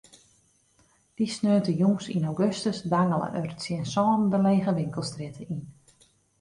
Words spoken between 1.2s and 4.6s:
sneontejûns yn augustus dangele er tsjin sânen de